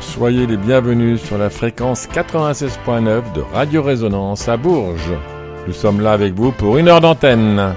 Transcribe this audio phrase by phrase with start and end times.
[0.00, 5.14] Soyez les bienvenus sur la fréquence 96.9 de Radio Résonance à Bourges.
[5.66, 7.74] Nous sommes là avec vous pour une heure d'antenne.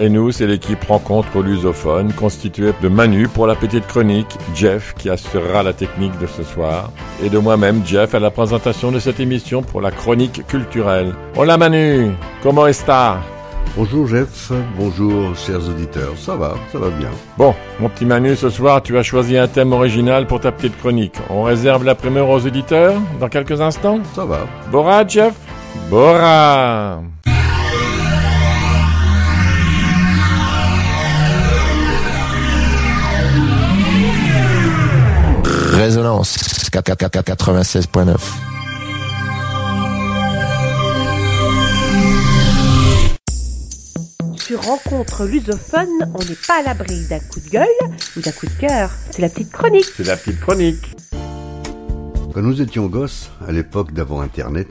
[0.00, 5.08] Et nous, c'est l'équipe Rencontre lusophone constituée de Manu pour la petite chronique, Jeff qui
[5.10, 6.90] assurera la technique de ce soir,
[7.22, 11.14] et de moi-même, Jeff, à la présentation de cette émission pour la chronique culturelle.
[11.36, 12.10] Hola Manu,
[12.42, 12.84] comment est-ce
[13.76, 17.08] Bonjour Jeff, bonjour chers auditeurs, ça va, ça va bien.
[17.36, 20.78] Bon, mon petit Manu, ce soir tu as choisi un thème original pour ta petite
[20.78, 21.16] chronique.
[21.28, 24.46] On réserve la primeur aux auditeurs dans quelques instants Ça va.
[24.70, 25.34] Bora Jeff?
[25.90, 27.02] Bora
[35.72, 38.53] Résonance 96.9
[44.44, 47.66] Sur Rencontre lusophone, on n'est pas à l'abri d'un coup de gueule
[48.14, 48.90] ou d'un coup de cœur.
[49.10, 49.86] C'est la petite chronique.
[49.96, 50.94] C'est la petite chronique.
[52.34, 54.68] Quand nous étions gosses, à l'époque d'avant Internet,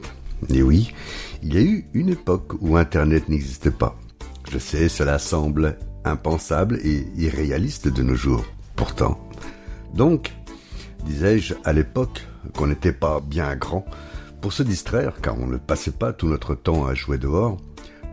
[0.54, 0.94] et oui,
[1.42, 3.98] il y a eu une époque où Internet n'existait pas.
[4.52, 8.46] Je sais, cela semble impensable et irréaliste de nos jours.
[8.76, 9.28] Pourtant.
[9.96, 10.34] Donc,
[11.04, 13.86] disais-je, à l'époque, qu'on n'était pas bien grand,
[14.40, 17.58] pour se distraire, car on ne passait pas tout notre temps à jouer dehors,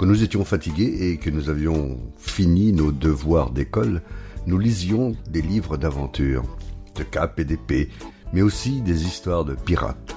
[0.01, 4.01] quand nous étions fatigués et que nous avions fini nos devoirs d'école,
[4.47, 6.43] nous lisions des livres d'aventure,
[6.95, 7.91] de cap et d'épée,
[8.33, 10.17] mais aussi des histoires de pirates.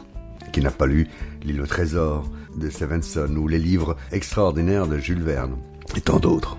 [0.54, 1.10] Qui n'a pas lu
[1.44, 5.58] L'île au trésor de Stevenson ou les livres extraordinaires de Jules Verne
[5.98, 6.58] et tant d'autres.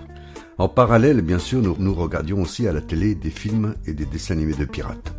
[0.59, 4.05] En parallèle, bien sûr, nous, nous regardions aussi à la télé des films et des
[4.05, 5.15] dessins animés de pirates.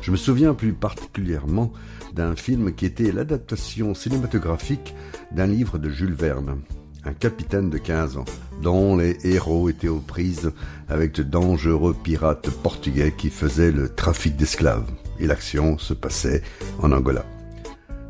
[0.00, 1.74] Je me souviens plus particulièrement
[2.14, 4.94] d'un film qui était l'adaptation cinématographique
[5.30, 6.62] d'un livre de Jules Verne,
[7.04, 8.24] un capitaine de 15 ans,
[8.62, 10.52] dont les héros étaient aux prises
[10.88, 16.42] avec de dangereux pirates portugais qui faisaient le trafic d'esclaves, et l'action se passait
[16.80, 17.24] en Angola.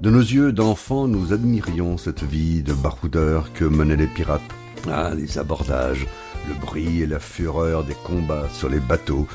[0.00, 4.40] De nos yeux d'enfants, nous admirions cette vie de baroudeur que menaient les pirates.
[4.90, 6.06] Ah, les abordages,
[6.48, 9.28] le bruit et la fureur des combats sur les bateaux,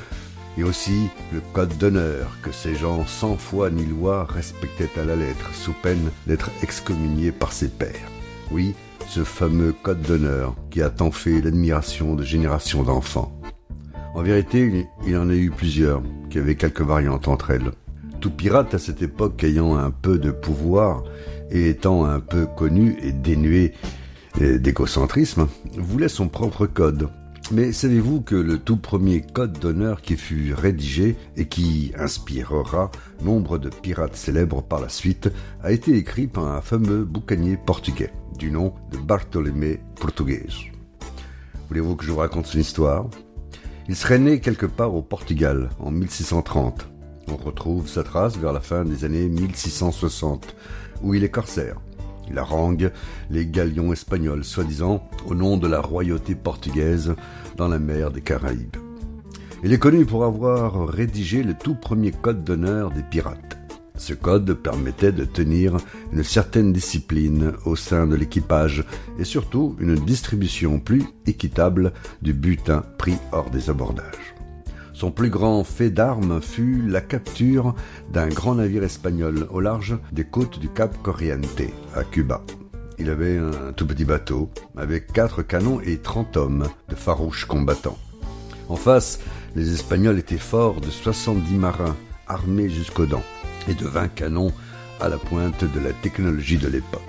[0.57, 5.15] et aussi le code d'honneur que ces gens sans foi ni loi respectaient à la
[5.15, 8.09] lettre, sous peine d'être excommuniés par ses pairs.
[8.51, 8.73] Oui,
[9.07, 13.39] ce fameux code d'honneur qui a tant fait l'admiration de générations d'enfants.
[14.13, 17.71] En vérité, il y en a eu plusieurs, qui avaient quelques variantes entre elles.
[18.21, 21.03] Tout pirate à cette époque ayant un peu de pouvoir
[21.51, 23.73] et étant un peu connu et dénué
[24.39, 27.09] d'écocentrisme, voulait son propre code.
[27.51, 32.89] Mais savez-vous que le tout premier code d'honneur qui fut rédigé et qui inspirera
[33.21, 35.29] nombre de pirates célèbres par la suite
[35.61, 40.47] a été écrit par un fameux boucanier portugais du nom de Bartolomé Português.
[41.69, 43.05] Voulez-vous que je vous raconte son histoire?
[43.87, 46.87] Il serait né quelque part au Portugal en 1630.
[47.27, 50.55] On retrouve sa trace vers la fin des années 1660,
[51.03, 51.77] où il est corsaire.
[52.29, 52.91] Il harangue
[53.29, 57.15] les galions espagnols, soi-disant au nom de la royauté portugaise
[57.57, 58.77] dans la mer des Caraïbes.
[59.63, 63.57] Il est connu pour avoir rédigé le tout premier code d'honneur des pirates.
[63.97, 65.77] Ce code permettait de tenir
[66.11, 68.83] une certaine discipline au sein de l'équipage
[69.17, 74.34] et surtout une distribution plus équitable du butin pris hors des abordages.
[74.95, 77.75] Son plus grand fait d'armes fut la capture
[78.13, 81.63] d'un grand navire espagnol au large des côtes du Cap Corriente,
[81.93, 82.45] à Cuba.
[82.97, 87.97] Il avait un tout petit bateau, avec quatre canons et trente hommes de farouches combattants.
[88.69, 89.19] En face,
[89.57, 93.23] les Espagnols étaient forts de 70 marins, armés jusqu'aux dents,
[93.67, 94.53] et de 20 canons
[95.01, 97.01] à la pointe de la technologie de l'époque.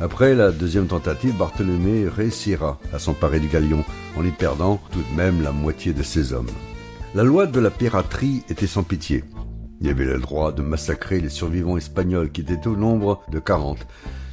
[0.00, 3.84] Après la deuxième tentative, Bartholomé réussira à s'emparer du galion,
[4.16, 6.48] en y perdant tout de même la moitié de ses hommes.
[7.14, 9.22] La loi de la piraterie était sans pitié.
[9.80, 13.86] Il avait le droit de massacrer les survivants espagnols qui étaient au nombre de quarante.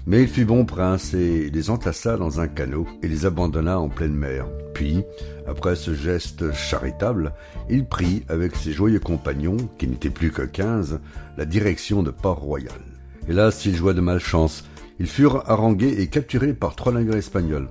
[0.07, 3.87] Mais il fut bon prince et les entassa dans un canot et les abandonna en
[3.87, 4.47] pleine mer.
[4.73, 5.03] Puis,
[5.45, 7.33] après ce geste charitable,
[7.69, 10.99] il prit, avec ses joyeux compagnons, qui n'étaient plus que quinze,
[11.37, 12.81] la direction de Port-Royal.
[13.29, 14.65] Hélas, il joua de malchance.
[14.99, 17.67] Ils furent harangués et capturés par trois navires espagnols.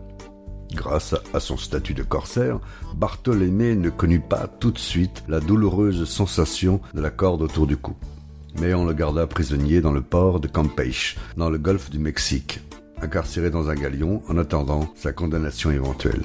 [0.74, 2.60] Grâce à son statut de corsaire,
[2.96, 7.76] Bartholomé ne connut pas tout de suite la douloureuse sensation de la corde autour du
[7.76, 7.96] cou.
[8.60, 12.60] Mais on le garda prisonnier dans le port de Campeche, dans le golfe du Mexique,
[13.02, 16.22] incarcéré dans un galion en attendant sa condamnation éventuelle.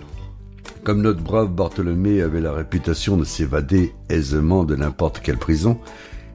[0.84, 5.80] Comme notre brave Bartholomé avait la réputation de s'évader aisément de n'importe quelle prison,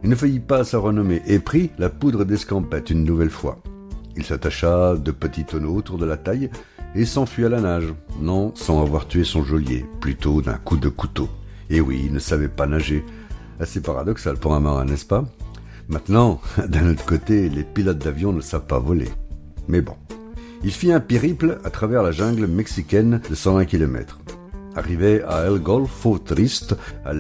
[0.03, 3.61] il ne faillit pas à sa renommée et prit la poudre d'escampette une nouvelle fois.
[4.17, 6.51] Il s'attacha de petits tonneaux autour de la taille
[6.95, 10.89] et s'enfuit à la nage, non sans avoir tué son geôlier, plutôt d'un coup de
[10.89, 11.29] couteau.
[11.69, 13.05] Et oui, il ne savait pas nager.
[13.61, 15.25] Assez paradoxal pour un marin, n'est-ce pas?
[15.89, 19.09] Maintenant, d'un autre côté, les pilotes d'avion ne savent pas voler.
[19.69, 19.95] Mais bon.
[20.63, 24.19] Il fit un périple à travers la jungle mexicaine de 120 km.
[24.77, 27.13] Arrivé à El Golfo Triste, à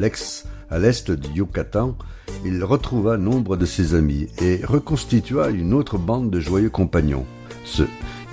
[0.70, 1.96] à l'est du Yucatan,
[2.44, 7.26] il retrouva nombre de ses amis et reconstitua une autre bande de joyeux compagnons.
[7.64, 7.82] Ce,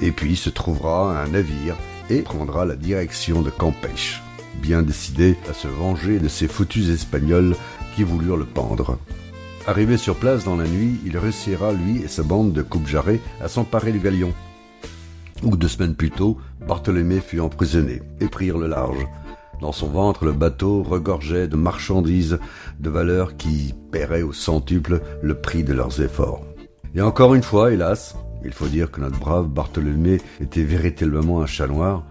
[0.01, 1.75] et puis se trouvera un navire
[2.09, 4.21] et prendra la direction de Campeche,
[4.61, 7.55] bien décidé à se venger de ces foutus Espagnols
[7.95, 8.97] qui voulurent le pendre.
[9.67, 13.19] Arrivé sur place dans la nuit, il réussira, lui et sa bande de coupe jarrets,
[13.41, 14.33] à s'emparer du galion.
[15.43, 19.05] Ou deux semaines plus tôt, Bartholomé fut emprisonné et prirent le large.
[19.61, 22.39] Dans son ventre, le bateau regorgeait de marchandises
[22.79, 26.45] de valeur qui paieraient au centuple le prix de leurs efforts.
[26.95, 28.15] Et encore une fois, hélas,
[28.45, 32.03] il faut dire que notre brave Bartholomé était véritablement un chat noir,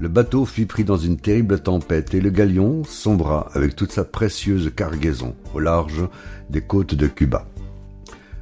[0.00, 4.04] le bateau fut pris dans une terrible tempête et le galion sombra avec toute sa
[4.04, 6.08] précieuse cargaison au large
[6.50, 7.46] des côtes de Cuba.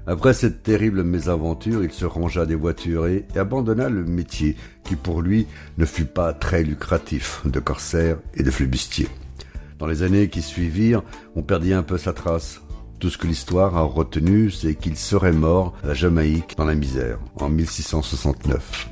[0.06, 5.20] Après cette terrible mésaventure, il se rangea des voitures et abandonna le métier qui pour
[5.20, 5.46] lui
[5.78, 9.08] ne fut pas très lucratif de corsaire et de flibustier.
[9.78, 11.02] Dans les années qui suivirent,
[11.36, 12.62] on perdit un peu sa trace.
[13.02, 17.18] Tout ce que l'histoire a retenu, c'est qu'il serait mort à Jamaïque dans la misère
[17.34, 18.90] en 1669.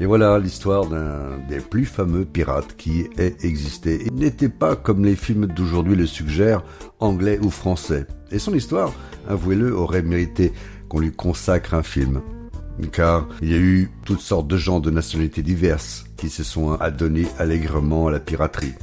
[0.00, 4.02] Et voilà l'histoire d'un des plus fameux pirates qui ait existé.
[4.04, 6.62] Il n'était pas, comme les films d'aujourd'hui le suggèrent,
[7.00, 8.06] anglais ou français.
[8.30, 8.92] Et son histoire,
[9.26, 10.52] avouez-le, aurait mérité
[10.90, 12.20] qu'on lui consacre un film.
[12.92, 16.74] Car il y a eu toutes sortes de gens de nationalités diverses qui se sont
[16.74, 18.74] adonnés allègrement à la piraterie.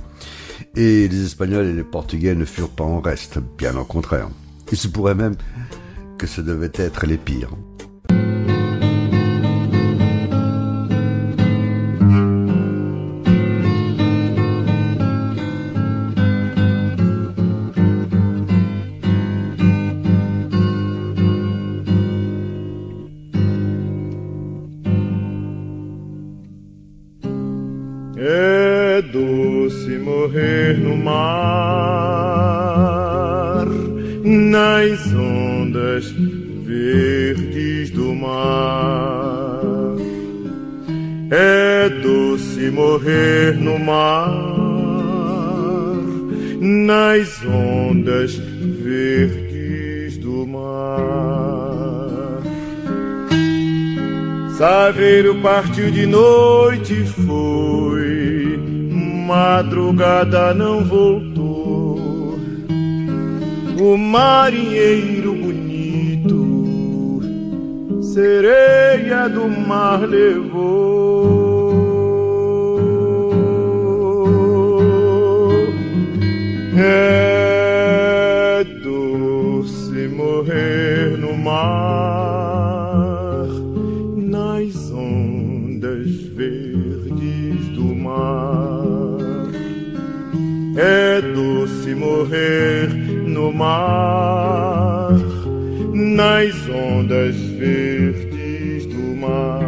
[0.76, 4.30] Et les Espagnols et les Portugais ne furent pas en reste, bien au contraire.
[4.72, 5.36] Il se pourrait même
[6.18, 7.56] que ce devait être les pires.
[31.10, 32.86] Mar,
[34.26, 36.14] nas ondas
[36.64, 39.60] verdes do mar.
[41.32, 44.32] É doce morrer no mar,
[46.60, 51.30] nas ondas verdes do mar.
[54.58, 57.79] Saveiro partiu de noite e foi,
[59.30, 62.40] madrugada não voltou.
[63.80, 66.40] O marinheiro bonito,
[68.02, 71.30] sereia do mar levou.
[76.76, 77.29] É
[93.28, 95.12] no mar,
[95.94, 99.60] nas ondas verdes do mar.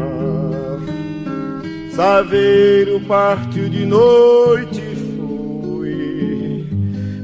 [1.96, 6.66] Saveiro partiu de noite e foi,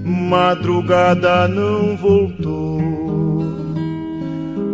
[0.03, 2.77] madrugada não voltou.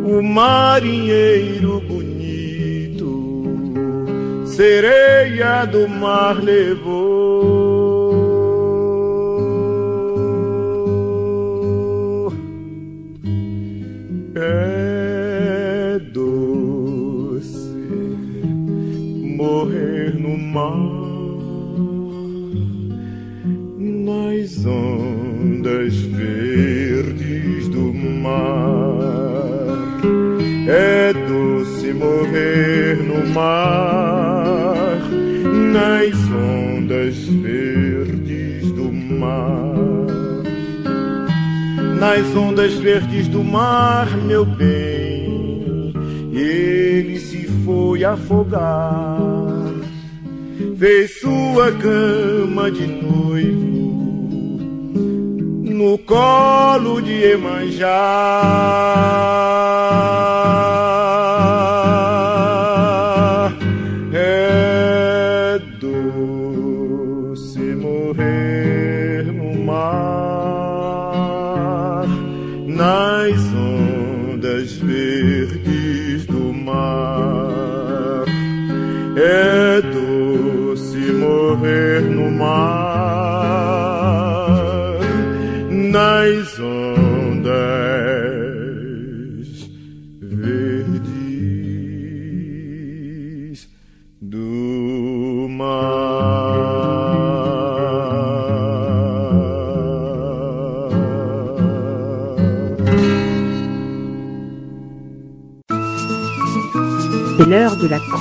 [0.06, 3.46] O marinheiro bonito,
[4.46, 7.23] sereia do mar levou.
[31.94, 34.98] Morrer no mar,
[35.72, 39.74] nas ondas verdes do mar.
[42.00, 45.94] Nas ondas verdes do mar, meu bem,
[46.34, 49.22] ele se foi afogar.
[50.78, 53.74] Fez sua cama de noivo
[55.74, 57.90] no colo de Emanjá.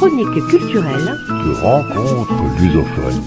[0.03, 3.23] Chronique culturelle de rencontre lusophone.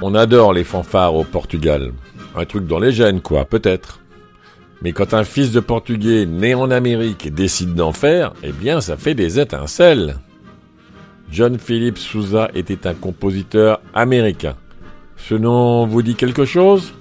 [0.00, 1.92] On adore les fanfares au Portugal.
[2.34, 4.00] Un truc dans les gènes, quoi, peut-être.
[4.80, 8.96] Mais quand un fils de Portugais né en Amérique décide d'en faire, eh bien ça
[8.96, 10.16] fait des étincelles.
[11.32, 14.54] John Philip Sousa était un compositeur américain.
[15.16, 16.92] Ce nom vous dit quelque chose?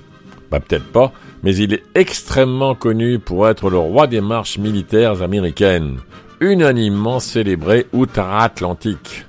[0.50, 1.12] Bah peut-être pas,
[1.44, 5.98] mais il est extrêmement connu pour être le roi des marches militaires américaines,
[6.40, 9.26] unanimement célébré outre-Atlantique.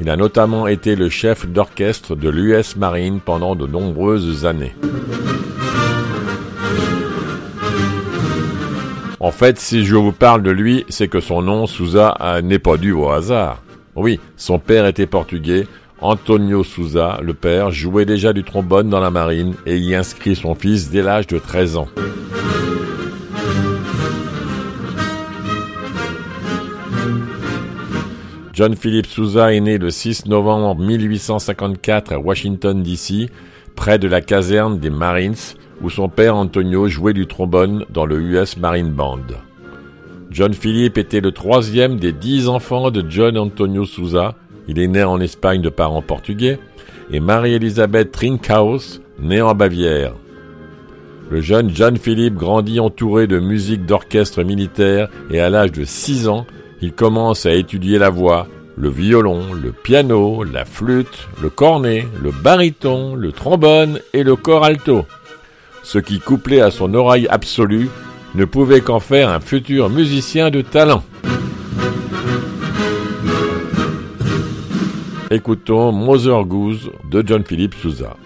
[0.00, 4.74] Il a notamment été le chef d'orchestre de l'US Marine pendant de nombreuses années.
[9.20, 12.76] En fait, si je vous parle de lui, c'est que son nom, Souza, n'est pas
[12.76, 13.62] dû au hasard.
[13.98, 15.66] Oui, son père était portugais.
[16.00, 20.54] Antonio Souza, le père, jouait déjà du trombone dans la marine et y inscrit son
[20.54, 21.88] fils dès l'âge de 13 ans.
[28.52, 33.28] John Philip Souza est né le 6 novembre 1854 à Washington, D.C.,
[33.74, 35.34] près de la caserne des Marines,
[35.80, 39.26] où son père Antonio jouait du trombone dans le US Marine Band.
[40.30, 44.34] John Philip était le troisième des dix enfants de John Antonio Souza.
[44.68, 46.58] Il est né en Espagne de parents portugais,
[47.10, 50.12] et Marie-Elisabeth Trinkhaus, née en Bavière.
[51.30, 56.28] Le jeune John Philip grandit entouré de musique d'orchestre militaire et à l'âge de 6
[56.28, 56.46] ans,
[56.80, 62.30] il commence à étudier la voix, le violon, le piano, la flûte, le cornet, le
[62.30, 65.04] baryton, le trombone et le cor alto
[65.88, 67.88] ce qui, couplé à son oreille absolue,
[68.34, 71.02] ne pouvait qu'en faire un futur musicien de talent.
[75.30, 78.16] Écoutons Mother Goose de John Philip Sousa.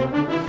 [0.00, 0.39] En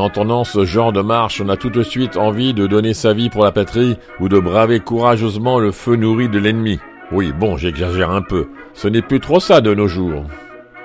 [0.00, 3.30] entendant ce genre de marche, on a tout de suite envie de donner sa vie
[3.30, 6.80] pour la patrie ou de braver courageusement le feu nourri de l'ennemi.
[7.12, 8.48] Oui, bon, j'exagère un peu.
[8.72, 10.24] Ce n'est plus trop ça de nos jours.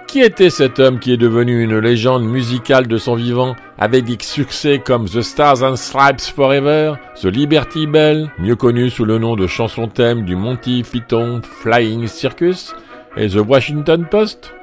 [0.08, 4.18] Qui était cet homme qui est devenu une légende musicale de son vivant, avec des
[4.22, 9.36] succès comme The Stars and Stripes Forever, The Liberty Bell, mieux connu sous le nom
[9.36, 12.74] de chanson thème du Monty Python Flying Circus,
[13.18, 14.54] et The Washington Post?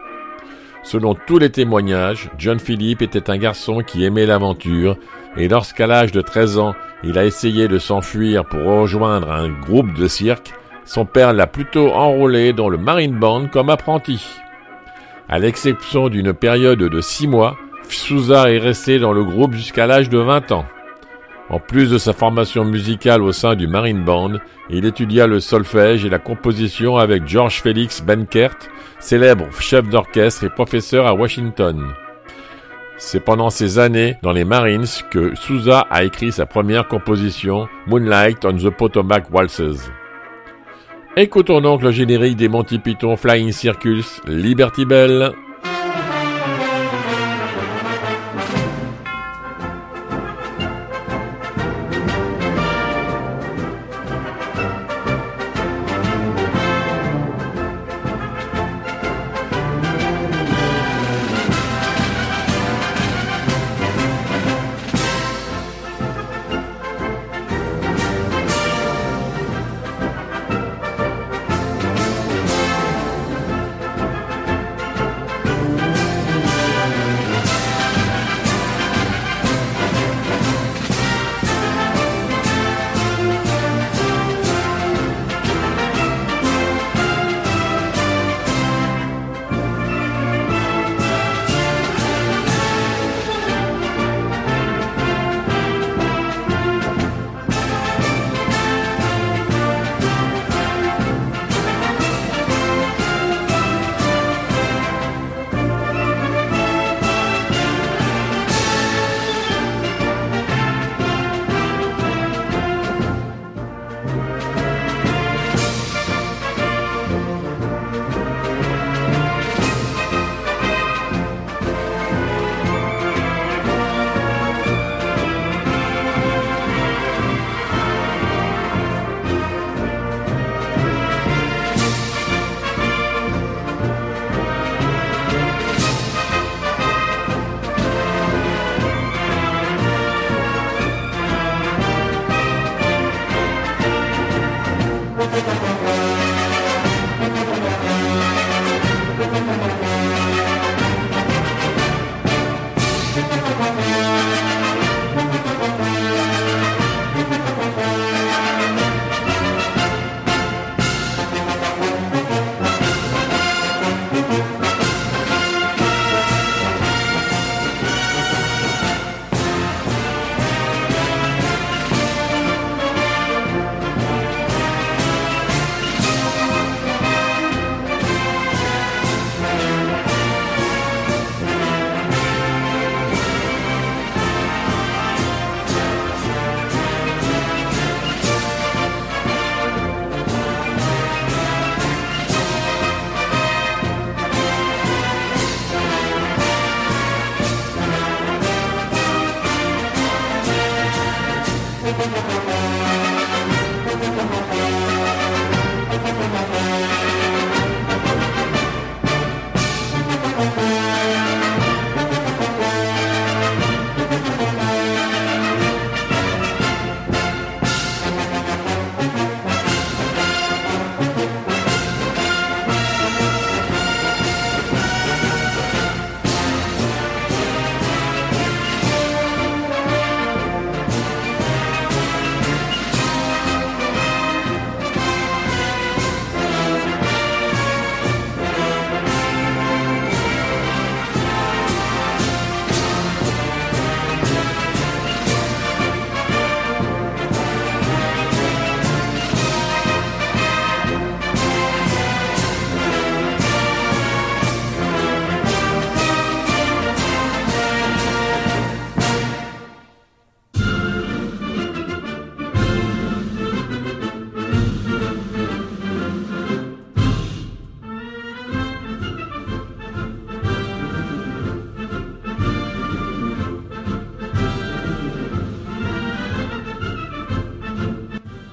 [0.83, 4.97] Selon tous les témoignages, John Philip était un garçon qui aimait l'aventure,
[5.37, 6.75] et lorsqu'à l'âge de 13 ans,
[7.05, 10.53] il a essayé de s'enfuir pour rejoindre un groupe de cirque,
[10.85, 14.27] son père l'a plutôt enrôlé dans le Marine Band comme apprenti.
[15.29, 17.57] À l'exception d'une période de six mois,
[17.89, 20.67] Souza est resté dans le groupe jusqu'à l'âge de 20 ans.
[21.53, 24.39] En plus de sa formation musicale au sein du Marine Band,
[24.71, 28.57] il étudia le solfège et la composition avec George Felix Benkert,
[28.99, 31.93] célèbre chef d'orchestre et professeur à Washington.
[32.97, 38.47] C'est pendant ces années dans les Marines que Souza a écrit sa première composition, Moonlight
[38.47, 39.91] on the Potomac Waltzes.
[41.17, 45.33] Écoutons donc le générique des Monty Python Flying Circus, Liberty Bell.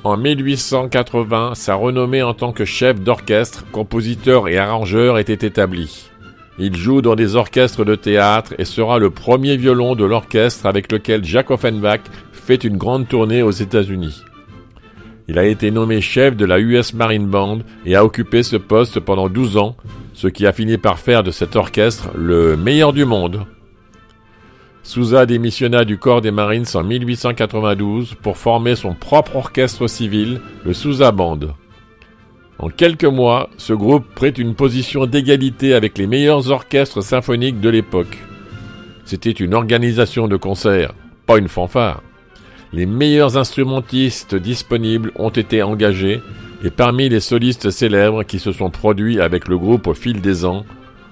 [0.10, 6.10] En 1880, sa renommée en tant que chef d'orchestre, compositeur et arrangeur était établie.
[6.58, 10.91] Il joue dans des orchestres de théâtre et sera le premier violon de l'orchestre avec
[10.91, 12.02] lequel Jacques Offenbach
[12.34, 14.24] fait une grande tournée aux États-Unis.
[15.28, 19.00] Il a été nommé chef de la US Marine Band et a occupé ce poste
[19.00, 19.78] pendant 12 ans,
[20.15, 23.45] ce qui a fini par faire de cet orchestre le meilleur du monde.
[24.89, 30.73] Souza démissionna du corps des Marines en 1892 pour former son propre orchestre civil, le
[30.73, 31.41] Souza Band.
[32.58, 37.69] En quelques mois, ce groupe prit une position d'égalité avec les meilleurs orchestres symphoniques de
[37.69, 38.17] l'époque.
[39.06, 40.93] C'était une organisation de concert,
[41.28, 42.02] pas une fanfare.
[42.73, 46.19] Les meilleurs instrumentistes disponibles ont été engagés
[46.63, 50.45] et parmi les solistes célèbres qui se sont produits avec le groupe au fil des
[50.45, 50.65] ans,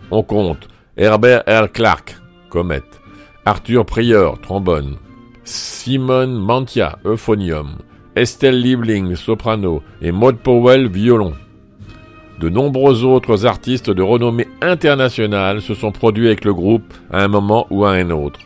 [0.09, 1.71] on compte Herbert R.
[1.71, 2.17] Clark,
[2.49, 3.01] comète,
[3.47, 4.97] Arthur Prieur, trombone,
[5.45, 7.77] Simon Mantia, euphonium,
[8.13, 11.31] Estelle Liebling, soprano, et Maud Powell, violon.
[12.41, 17.29] De nombreux autres artistes de renommée internationale se sont produits avec le groupe à un
[17.29, 18.41] moment ou à un autre.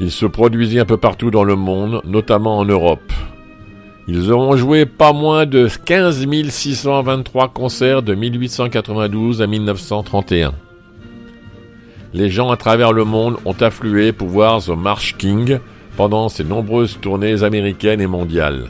[0.00, 3.12] Il se produisit un peu partout dans le monde, notamment en Europe.
[4.08, 10.54] Ils auront joué pas moins de 15 623 concerts de 1892 à 1931.
[12.14, 15.58] Les gens à travers le monde ont afflué pour voir The March King,
[15.96, 18.68] pendant ses nombreuses tournées américaines et mondiales.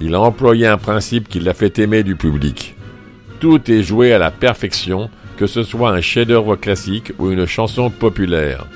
[0.00, 2.74] Il a employé un principe qui l'a fait aimer du public.
[3.38, 7.90] Tout est joué à la perfection, que ce soit un chef-d'œuvre classique ou une chanson
[7.90, 8.66] populaire.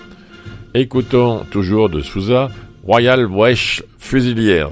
[0.75, 2.51] Écoutons toujours de Souza
[2.85, 4.67] Royal Welsh Fusiliers.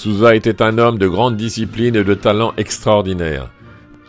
[0.00, 3.50] Souza était un homme de grande discipline et de talent extraordinaire.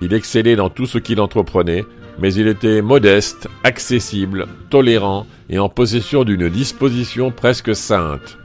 [0.02, 1.84] Il excellait dans tout ce qu'il entreprenait,
[2.18, 8.38] mais il était modeste, accessible, tolérant et en possession d'une disposition presque sainte.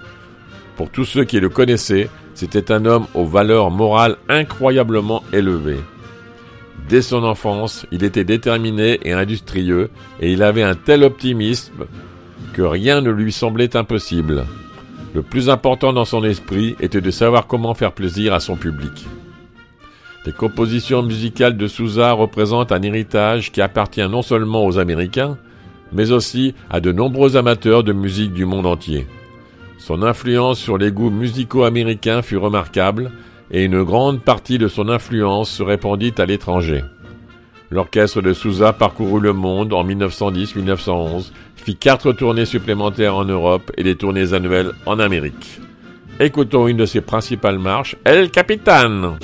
[0.75, 5.85] Pour tous ceux qui le connaissaient, c'était un homme aux valeurs morales incroyablement élevées.
[6.89, 11.87] Dès son enfance, il était déterminé et industrieux, et il avait un tel optimisme
[12.55, 14.47] que rien ne lui semblait impossible.
[15.17, 19.07] Le plus important dans son esprit était de savoir comment faire plaisir à son public.
[20.27, 25.39] Les compositions musicales de Sousa représentent un héritage qui appartient non seulement aux Américains,
[25.91, 29.07] mais aussi à de nombreux amateurs de musique du monde entier.
[29.79, 33.11] Son influence sur les goûts musicaux américains fut remarquable,
[33.51, 36.85] et une grande partie de son influence se répandit à l'étranger.
[37.71, 43.83] L'orchestre de Sousa parcourut le monde en 1910-1911, fit quatre tournées supplémentaires en Europe et
[43.83, 45.61] des tournées annuelles en Amérique.
[46.21, 49.17] Écoutons une de ses principales marches, El Capitan.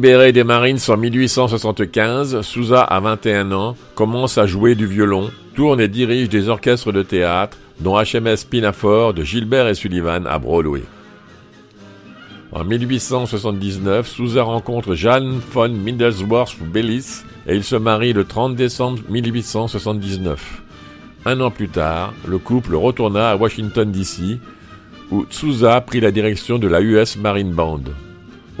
[0.00, 5.78] Libéré des Marines en 1875, Souza, à 21 ans, commence à jouer du violon, tourne
[5.78, 10.84] et dirige des orchestres de théâtre, dont HMS Pinafore de Gilbert et Sullivan à Broadway.
[12.50, 19.00] En 1879, Souza rencontre Jeanne von Mindelsworth Bellis et il se marie le 30 décembre
[19.10, 20.62] 1879.
[21.26, 24.40] Un an plus tard, le couple retourna à Washington DC,
[25.10, 27.82] où Souza prit la direction de la US Marine Band.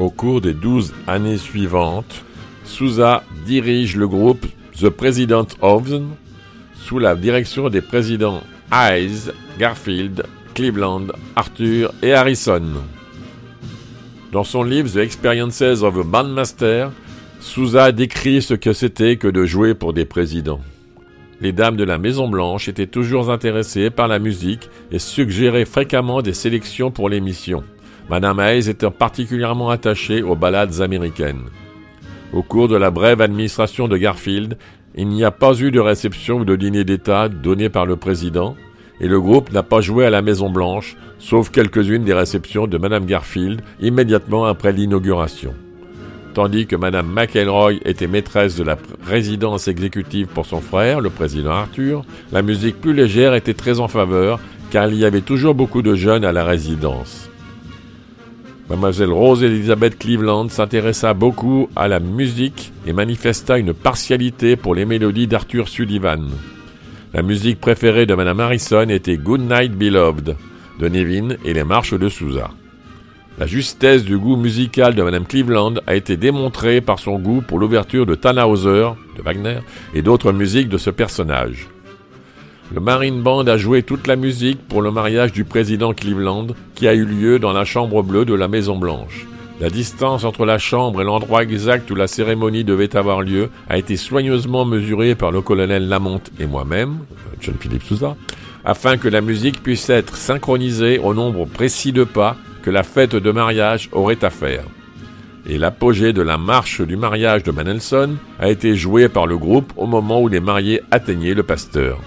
[0.00, 2.24] Au cours des douze années suivantes,
[2.64, 4.46] Souza dirige le groupe
[4.80, 5.90] The President of
[6.74, 8.40] sous la direction des présidents
[8.72, 12.62] Hayes, Garfield, Cleveland, Arthur et Harrison.
[14.32, 16.88] Dans son livre The Experiences of a Bandmaster,
[17.38, 20.62] Souza décrit ce que c'était que de jouer pour des présidents.
[21.42, 26.22] Les dames de la Maison Blanche étaient toujours intéressées par la musique et suggéraient fréquemment
[26.22, 27.64] des sélections pour l'émission.
[28.10, 31.44] Madame Hayes était particulièrement attachée aux ballades américaines.
[32.32, 34.58] Au cours de la brève administration de Garfield,
[34.96, 38.56] il n'y a pas eu de réception ou de dîner d'État donné par le président,
[39.00, 42.78] et le groupe n'a pas joué à la Maison Blanche, sauf quelques-unes des réceptions de
[42.78, 45.54] Madame Garfield immédiatement après l'inauguration.
[46.34, 51.52] Tandis que Madame McElroy était maîtresse de la résidence exécutive pour son frère, le président
[51.52, 54.40] Arthur, la musique plus légère était très en faveur,
[54.72, 57.29] car il y avait toujours beaucoup de jeunes à la résidence.
[58.70, 64.84] Mademoiselle Rose Elizabeth Cleveland s'intéressa beaucoup à la musique et manifesta une partialité pour les
[64.84, 66.28] mélodies d'Arthur Sullivan.
[67.12, 70.36] La musique préférée de Madame Harrison était Good Night Beloved
[70.78, 72.50] de Nevin et les marches de Sousa.
[73.40, 77.58] La justesse du goût musical de Madame Cleveland a été démontrée par son goût pour
[77.58, 79.58] l'ouverture de Tannhauser, de Wagner,
[79.94, 81.69] et d'autres musiques de ce personnage.
[82.72, 86.86] Le Marine Band a joué toute la musique pour le mariage du président Cleveland qui
[86.86, 89.26] a eu lieu dans la chambre bleue de la Maison Blanche.
[89.60, 93.76] La distance entre la chambre et l'endroit exact où la cérémonie devait avoir lieu a
[93.76, 96.98] été soigneusement mesurée par le colonel Lamont et moi-même,
[97.40, 98.14] John Philip Sousa,
[98.64, 103.16] afin que la musique puisse être synchronisée au nombre précis de pas que la fête
[103.16, 104.62] de mariage aurait à faire.
[105.44, 109.72] Et l'apogée de la marche du mariage de Manelson a été jouée par le groupe
[109.76, 111.98] au moment où les mariés atteignaient le pasteur.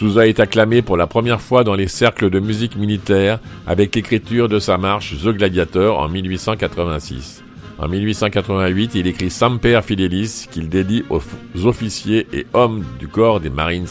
[0.00, 4.48] Souza est acclamé pour la première fois dans les cercles de musique militaire avec l'écriture
[4.48, 7.44] de sa marche The Gladiator en 1886.
[7.78, 11.20] En 1888, il écrit Samper Fidelis qu'il dédie aux
[11.66, 13.84] officiers et hommes du corps des Marines.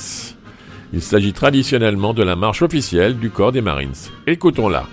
[0.94, 3.94] Il s'agit traditionnellement de la marche officielle du corps des Marines.
[4.26, 4.88] Écoutons-la.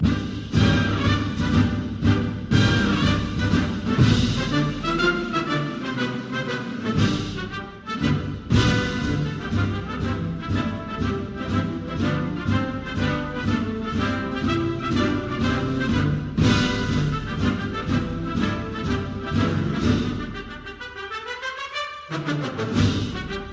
[22.08, 23.45] Música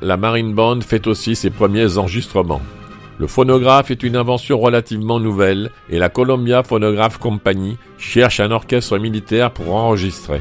[0.00, 2.62] La Marine Band fait aussi ses premiers enregistrements.
[3.18, 8.98] Le phonographe est une invention relativement nouvelle et la Columbia Phonograph Company cherche un orchestre
[8.98, 10.40] militaire pour enregistrer.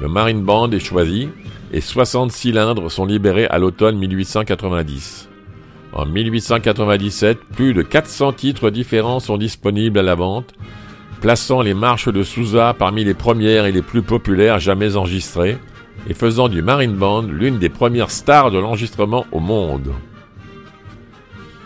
[0.00, 1.28] Le Marine Band est choisi
[1.72, 5.28] et 60 cylindres sont libérés à l'automne 1890.
[5.92, 10.54] En 1897, plus de 400 titres différents sont disponibles à la vente,
[11.20, 15.58] plaçant les marches de Sousa parmi les premières et les plus populaires jamais enregistrées,
[16.08, 19.92] et faisant du Marine Band l'une des premières stars de l'enregistrement au monde.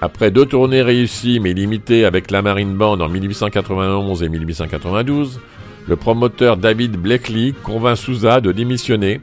[0.00, 5.40] Après deux tournées réussies mais limitées avec la Marine Band en 1891 et 1892,
[5.86, 9.20] le promoteur David Blakely convainc Souza de démissionner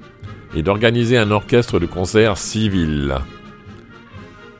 [0.55, 3.15] et d'organiser un orchestre de concert civil.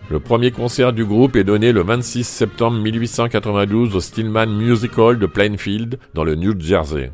[0.10, 5.18] Le premier concert du groupe est donné le 26 septembre 1892 au Stillman Music Hall
[5.18, 7.12] de Plainfield, dans le New Jersey.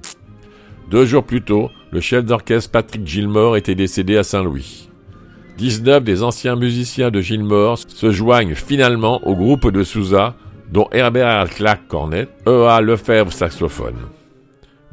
[0.90, 4.90] Deux jours plus tôt, le chef d'orchestre Patrick Gilmore était décédé à Saint-Louis.
[5.58, 10.36] 19 des anciens musiciens de Gilmore se joignent finalement au groupe de Sousa,
[10.72, 12.80] dont Herbert Clark cornet, E.A.
[12.80, 13.98] Lefebvre saxophone.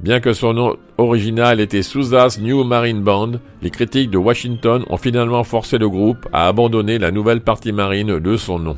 [0.01, 4.97] Bien que son nom original était Sousa's New Marine Band, les critiques de Washington ont
[4.97, 8.77] finalement forcé le groupe à abandonner la nouvelle partie marine de son nom.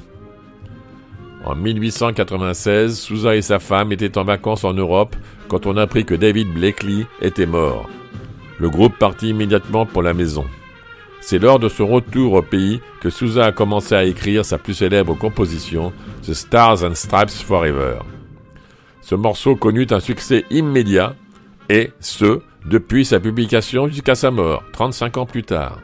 [1.46, 5.16] En 1896, Sousa et sa femme étaient en vacances en Europe
[5.48, 7.88] quand on apprit que David Blakely était mort.
[8.58, 10.46] Le groupe partit immédiatement pour la maison.
[11.20, 14.74] C'est lors de son retour au pays que Sousa a commencé à écrire sa plus
[14.74, 17.98] célèbre composition, The Stars and Stripes Forever.
[19.00, 21.14] Ce morceau connut un succès immédiat,
[21.68, 25.80] et ce, depuis sa publication jusqu'à sa mort, 35 ans plus tard.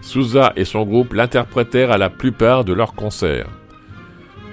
[0.00, 3.48] Sousa et son groupe l'interprétèrent à la plupart de leurs concerts.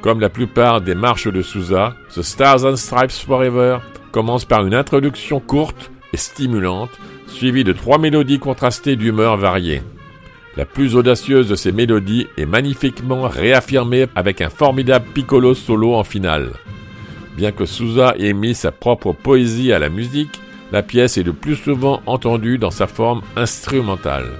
[0.01, 3.77] Comme la plupart des marches de Sousa, The Stars and Stripes Forever
[4.15, 6.91] commence par une introduction courte et stimulante,
[7.27, 9.81] suivie de trois mélodies contrastées d'humeur variées.
[10.55, 16.05] La plus audacieuse de ces mélodies est magnifiquement réaffirmée avec un formidable piccolo solo en
[16.05, 16.51] finale.
[17.35, 20.39] Bien que Sousa ait mis sa propre poésie à la musique,
[20.71, 24.31] la pièce est le plus souvent entendue dans sa forme instrumentale.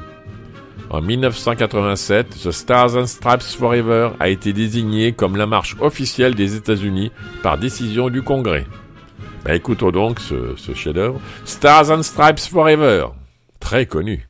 [0.89, 6.55] En 1987, The Stars and Stripes Forever a été désigné comme la marche officielle des
[6.55, 7.11] États-Unis
[7.43, 8.65] par décision du Congrès.
[9.45, 13.09] Bah, écoutons donc ce, ce chef-d'œuvre, Stars and Stripes Forever,
[13.59, 14.27] très connu.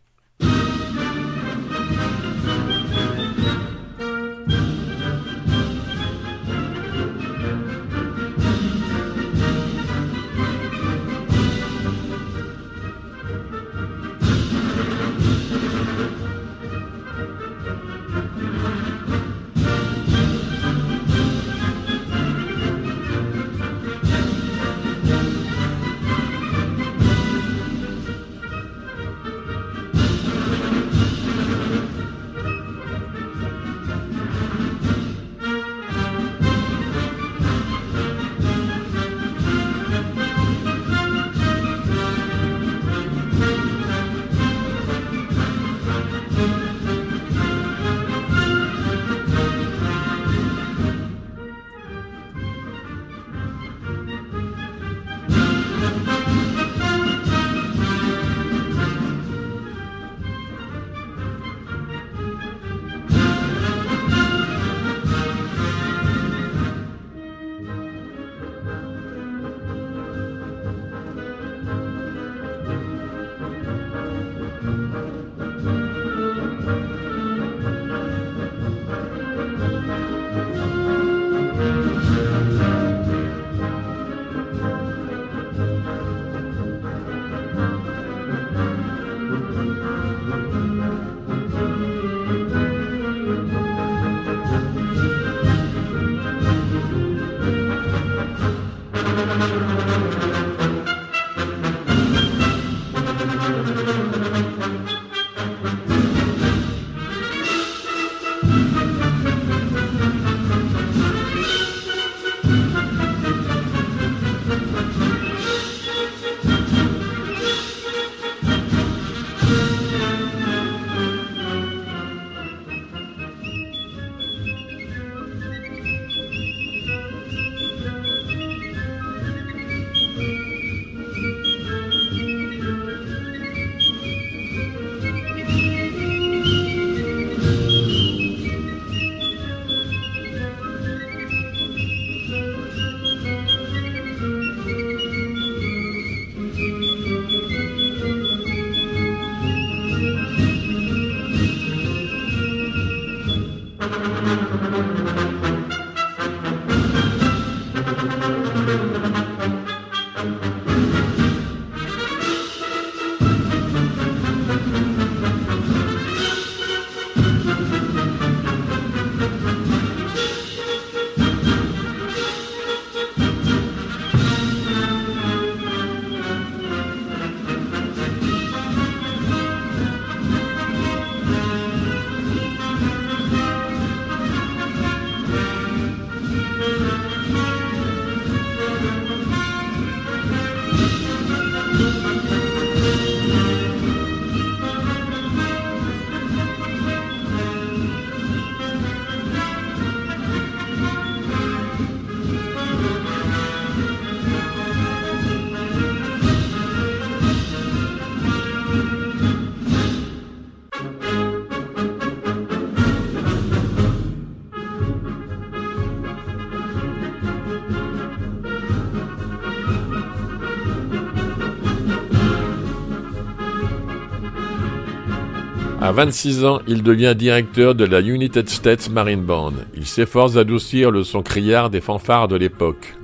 [225.85, 229.53] À 26 ans, il devient directeur de la United States Marine Band.
[229.75, 232.95] Il s'efforce d'adoucir le son criard des fanfares de l'époque.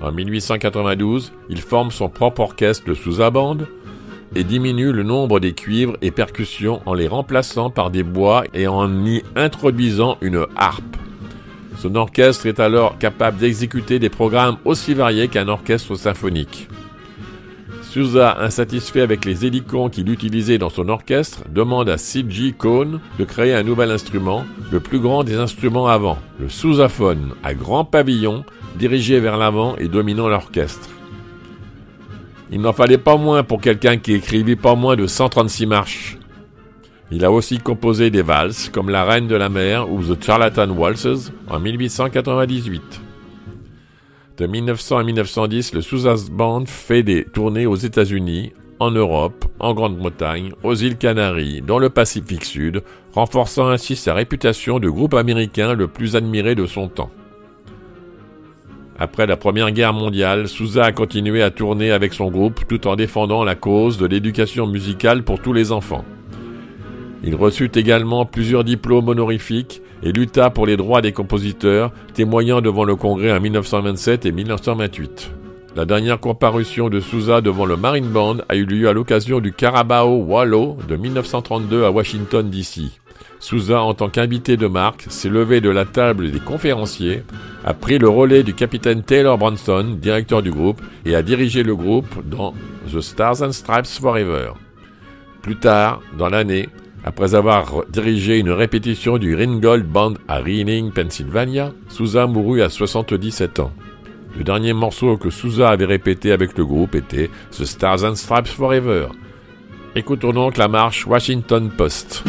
[0.00, 3.56] En 1892, il forme son propre orchestre, le Sousa Band,
[4.36, 8.68] et diminue le nombre des cuivres et percussions en les remplaçant par des bois et
[8.68, 10.96] en y introduisant une harpe.
[11.78, 16.68] Son orchestre est alors capable d'exécuter des programmes aussi variés qu'un orchestre symphonique.
[17.90, 22.54] Sousa, insatisfait avec les hélicons qu'il utilisait dans son orchestre, demande à C.G.
[22.56, 27.52] Cohn de créer un nouvel instrument, le plus grand des instruments avant, le sousaphone, à
[27.52, 28.44] grand pavillon,
[28.78, 30.88] dirigé vers l'avant et dominant l'orchestre.
[32.52, 36.16] Il n'en fallait pas moins pour quelqu'un qui écrivit pas moins de 136 marches.
[37.10, 40.70] Il a aussi composé des valses comme La Reine de la Mer ou The Charlatan
[40.70, 43.09] Waltzes en 1898.
[44.40, 49.74] De 1900 à 1910, le Sousa Band fait des tournées aux États-Unis, en Europe, en
[49.74, 52.82] Grande-Bretagne, aux îles Canaries, dans le Pacifique Sud,
[53.12, 57.10] renforçant ainsi sa réputation de groupe américain le plus admiré de son temps.
[58.98, 62.96] Après la Première Guerre mondiale, Sousa a continué à tourner avec son groupe tout en
[62.96, 66.06] défendant la cause de l'éducation musicale pour tous les enfants.
[67.22, 72.84] Il reçut également plusieurs diplômes honorifiques et lutta pour les droits des compositeurs, témoignant devant
[72.84, 75.30] le Congrès en 1927 et 1928.
[75.76, 79.52] La dernière comparution de Sousa devant le Marine Band a eu lieu à l'occasion du
[79.52, 82.90] Carabao Wallow de 1932 à Washington, D.C.
[83.38, 87.22] Sousa, en tant qu'invité de marque, s'est levé de la table des conférenciers,
[87.64, 91.74] a pris le relais du capitaine Taylor Bronson, directeur du groupe, et a dirigé le
[91.76, 92.52] groupe dans
[92.92, 94.52] The Stars and Stripes Forever.
[95.40, 96.68] Plus tard, dans l'année,
[97.04, 103.60] après avoir dirigé une répétition du Ringgold Band à Reading, Pennsylvania, Sousa mourut à 77
[103.60, 103.72] ans.
[104.36, 108.48] Le dernier morceau que Sousa avait répété avec le groupe était The Stars and Stripes
[108.48, 109.08] Forever.
[109.96, 112.22] Écoutons donc la marche Washington Post.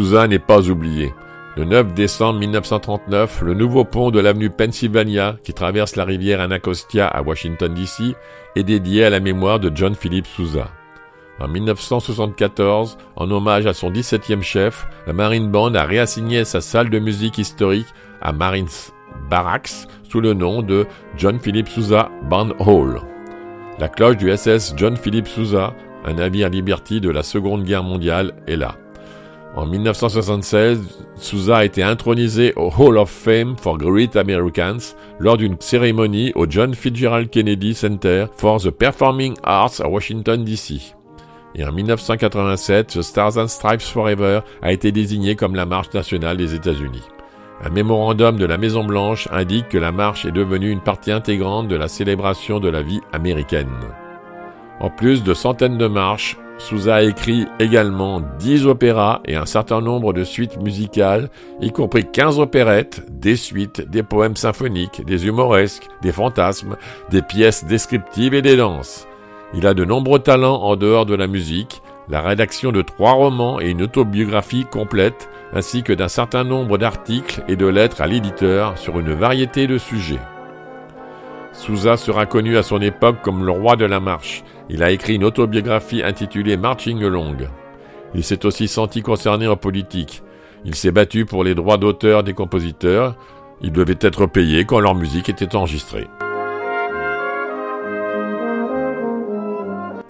[0.00, 1.12] Sousa n'est pas oublié.
[1.58, 7.06] Le 9 décembre 1939, le nouveau pont de l'avenue Pennsylvania, qui traverse la rivière Anacostia
[7.06, 8.16] à Washington DC,
[8.56, 10.70] est dédié à la mémoire de John Philip Sousa.
[11.38, 16.88] En 1974, en hommage à son 17e chef, la Marine Band a réassigné sa salle
[16.88, 17.92] de musique historique
[18.22, 18.68] à Marines
[19.28, 20.86] Barracks sous le nom de
[21.18, 23.02] John Philip Sousa Band Hall.
[23.78, 25.74] La cloche du SS John Philip Sousa,
[26.06, 28.78] un navire Liberty de la Seconde Guerre mondiale, est là.
[29.56, 30.78] En 1976,
[31.16, 36.46] Sousa a été intronisé au Hall of Fame for Great Americans lors d'une cérémonie au
[36.48, 40.94] John Fitzgerald Kennedy Center for the Performing Arts à Washington, D.C.
[41.56, 46.36] Et en 1987, The Stars and Stripes Forever a été désigné comme la marche nationale
[46.36, 47.02] des États-Unis.
[47.62, 51.66] Un mémorandum de la Maison Blanche indique que la marche est devenue une partie intégrante
[51.66, 53.68] de la célébration de la vie américaine.
[54.80, 59.80] En plus de centaines de marches, Souza a écrit également dix opéras et un certain
[59.80, 61.28] nombre de suites musicales,
[61.60, 66.76] y compris 15 opérettes, des suites, des poèmes symphoniques, des humoresques, des fantasmes,
[67.10, 69.06] des pièces descriptives et des danses.
[69.54, 73.60] Il a de nombreux talents en dehors de la musique, la rédaction de trois romans
[73.60, 78.78] et une autobiographie complète, ainsi que d'un certain nombre d'articles et de lettres à l'éditeur
[78.78, 80.20] sur une variété de sujets.
[81.52, 84.44] Souza sera connu à son époque comme le roi de la marche.
[84.72, 87.48] Il a écrit une autobiographie intitulée Marching Along.
[88.14, 90.22] Il s'est aussi senti concerné en politique.
[90.64, 93.16] Il s'est battu pour les droits d'auteur des compositeurs.
[93.62, 96.06] Ils devaient être payés quand leur musique était enregistrée.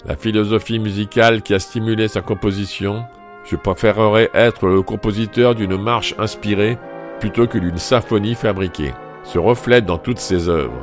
[0.05, 3.03] La philosophie musicale qui a stimulé sa composition,
[3.45, 6.77] je préférerais être le compositeur d'une marche inspirée
[7.19, 8.93] plutôt que d'une symphonie fabriquée,
[9.23, 10.81] se reflète dans toutes ses œuvres.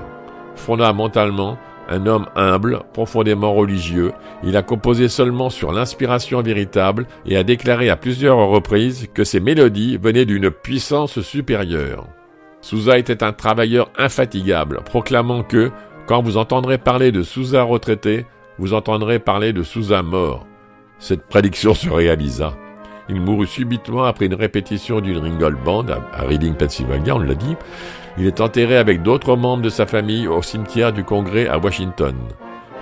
[0.56, 1.58] Fondamentalement,
[1.88, 4.12] un homme humble, profondément religieux,
[4.44, 9.40] il a composé seulement sur l'inspiration véritable et a déclaré à plusieurs reprises que ses
[9.40, 12.06] mélodies venaient d'une puissance supérieure.
[12.60, 15.70] Souza était un travailleur infatigable, proclamant que,
[16.06, 18.26] quand vous entendrez parler de Souza retraité,
[18.58, 20.46] vous entendrez parler de Souza mort.
[20.98, 22.54] Cette prédiction se réalisa.
[23.08, 27.56] Il mourut subitement après une répétition d'une Ringgold Band à Reading, Pennsylvania, on l'a dit.
[28.18, 32.14] Il est enterré avec d'autres membres de sa famille au cimetière du Congrès à Washington.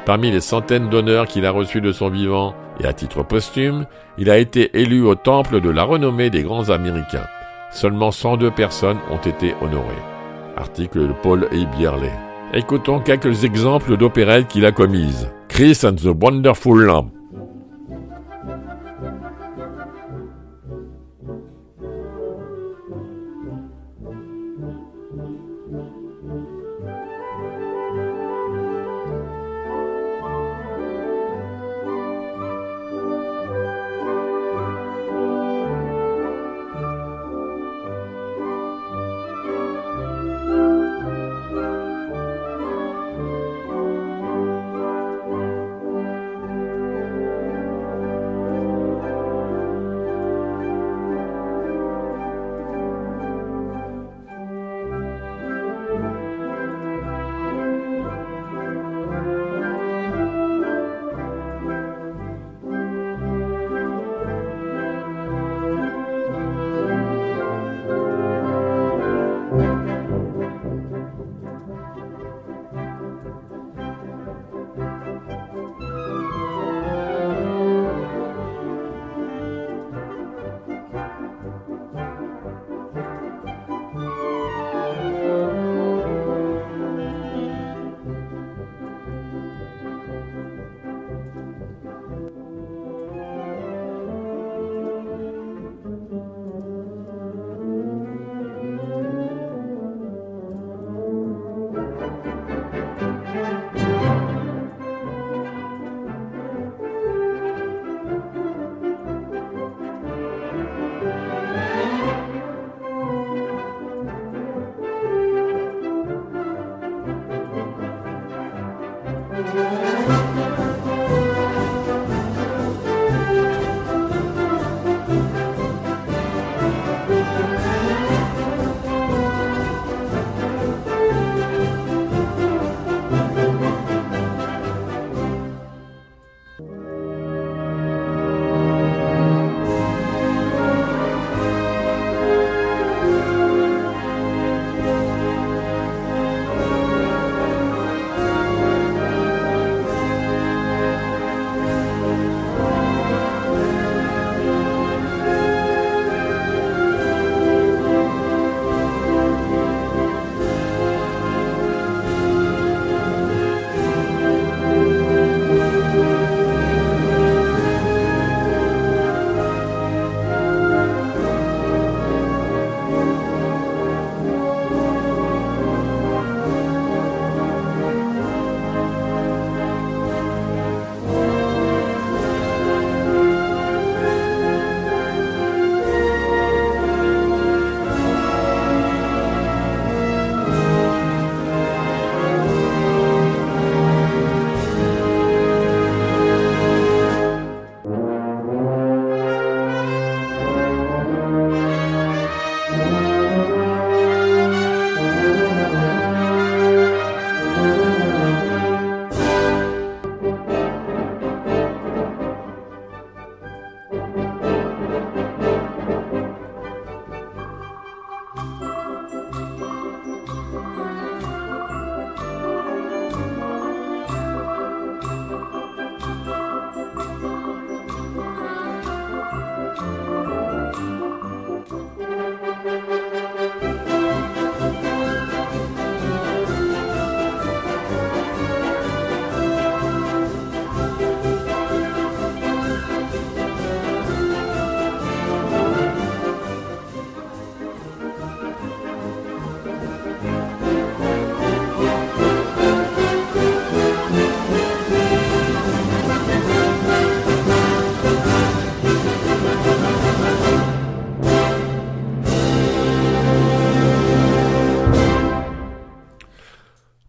[0.05, 3.87] Parmi les centaines d'honneurs qu'il a reçus de son vivant et à titre posthume,
[4.19, 7.27] il a été élu au temple de la renommée des grands Américains.
[7.73, 10.03] Seulement 102 personnes ont été honorées.
[10.57, 11.77] Article de Paul A.
[11.77, 12.13] Bierley.
[12.55, 15.29] Écoutons quelques exemples d'opérettes qu'il a commises.
[15.49, 17.16] Chris and the Wonderful Lamp.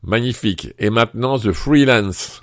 [0.07, 0.73] Magnifique.
[0.79, 2.41] Et maintenant, The Freelance.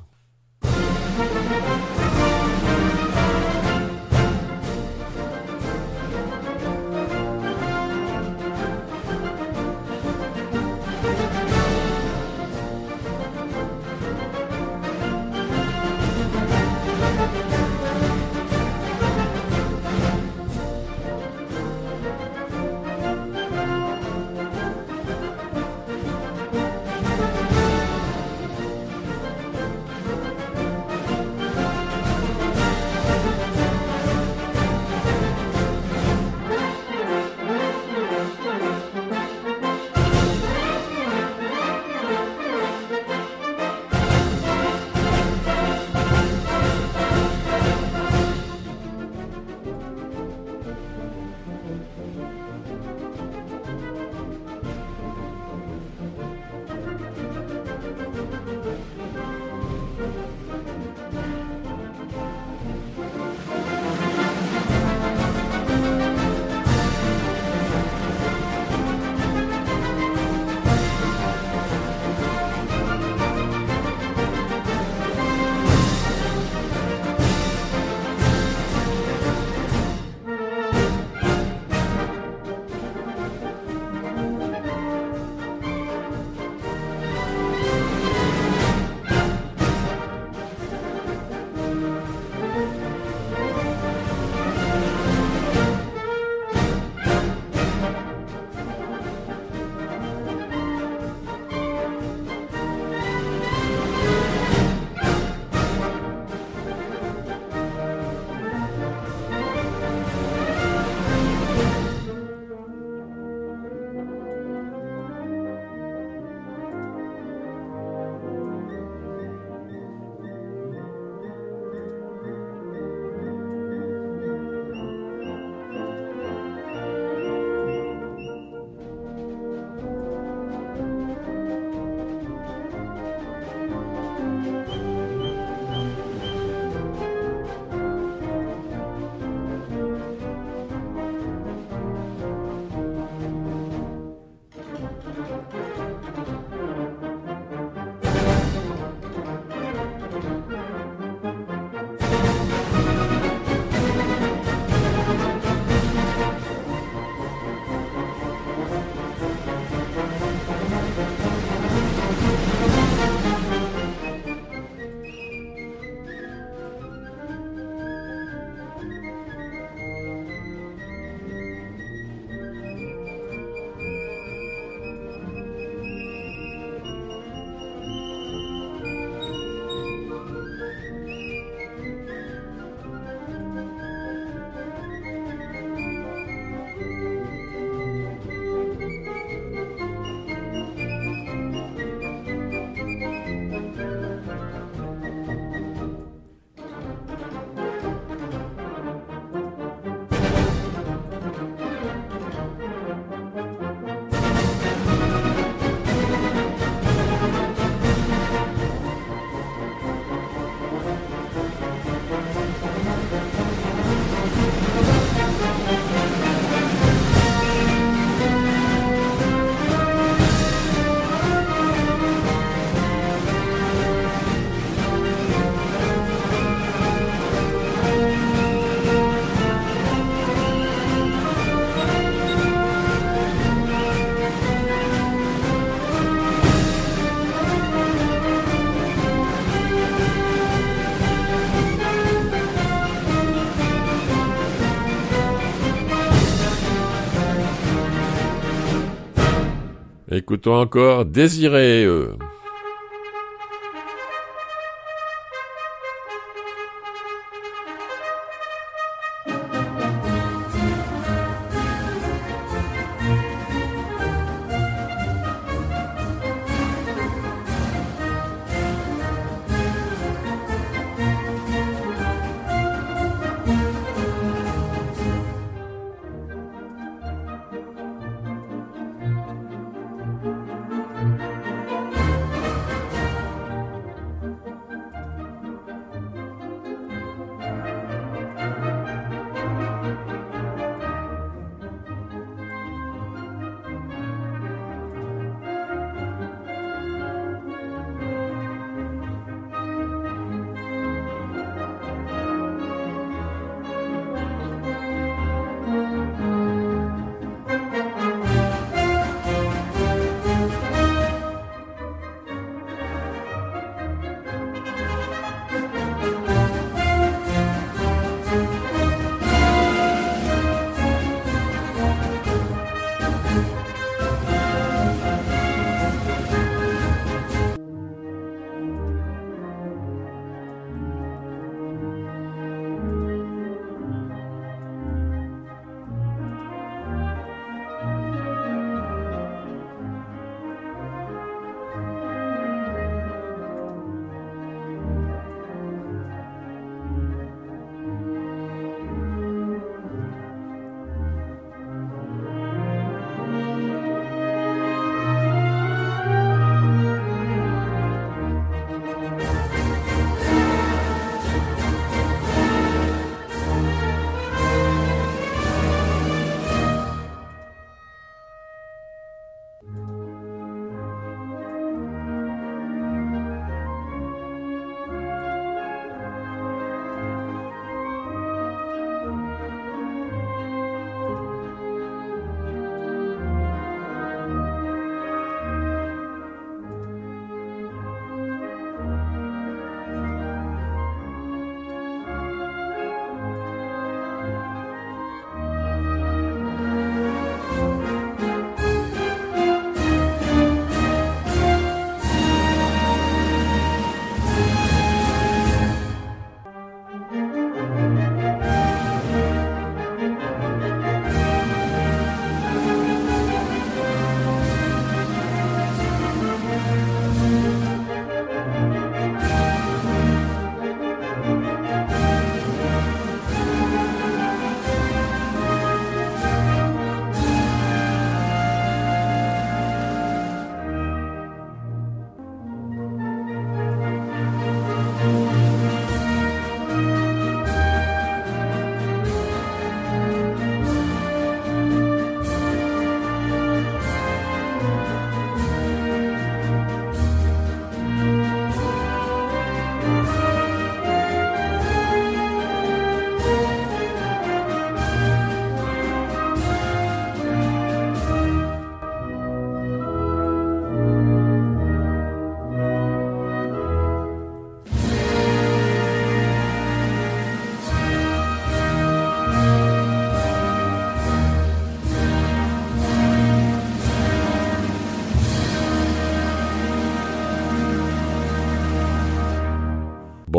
[250.45, 251.87] Écoutons encore Désiré.
[251.87, 252.19] Euh.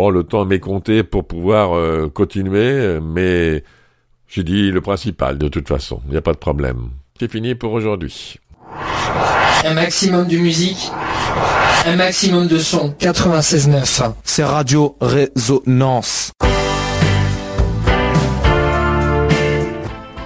[0.05, 3.63] Bon, le temps m'est compté pour pouvoir euh, continuer, mais
[4.27, 6.89] j'ai dit le principal de toute façon, il n'y a pas de problème.
[7.19, 8.35] C'est fini pour aujourd'hui.
[9.65, 10.91] Un maximum de musique,
[11.87, 12.93] un maximum de son.
[12.99, 14.11] 96.9.
[14.23, 16.31] C'est Radio Résonance.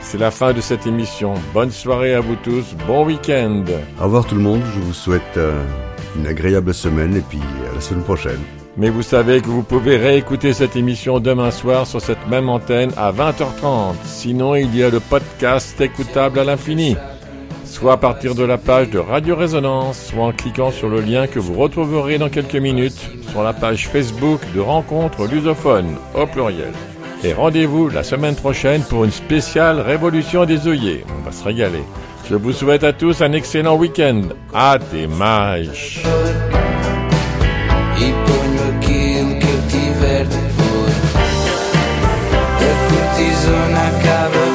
[0.01, 1.35] C'est la fin de cette émission.
[1.53, 2.75] Bonne soirée à vous tous.
[2.85, 3.63] Bon week-end.
[3.97, 4.61] Au revoir tout le monde.
[4.75, 5.63] Je vous souhaite euh,
[6.17, 7.39] une agréable semaine et puis
[7.71, 8.41] à la semaine prochaine.
[8.79, 12.91] Mais vous savez que vous pouvez réécouter cette émission demain soir sur cette même antenne
[12.95, 13.95] à 20h30.
[14.05, 16.95] Sinon, il y a le podcast écoutable à l'infini.
[17.65, 21.27] Soit à partir de la page de Radio Résonance, soit en cliquant sur le lien
[21.27, 26.71] que vous retrouverez dans quelques minutes sur la page Facebook de Rencontre Lusophone au pluriel.
[27.25, 31.03] Et rendez-vous la semaine prochaine pour une spéciale Révolution des œillets.
[31.19, 31.83] On va se régaler.
[32.29, 34.21] Je vous souhaite à tous un excellent week-end.
[34.53, 36.01] À tes mages.
[43.19, 44.48] sorti su una